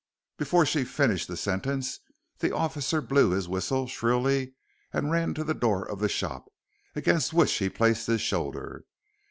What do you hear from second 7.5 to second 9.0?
he placed his shoulder.